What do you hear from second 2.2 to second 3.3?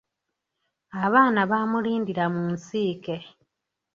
mu Nsiike.